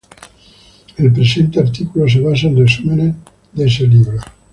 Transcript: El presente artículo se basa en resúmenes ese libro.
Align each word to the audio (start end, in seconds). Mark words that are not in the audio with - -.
El 0.97 1.13
presente 1.13 1.59
artículo 1.59 2.09
se 2.09 2.21
basa 2.21 2.47
en 2.47 2.57
resúmenes 2.57 3.15
ese 3.55 3.85
libro. 3.85 4.17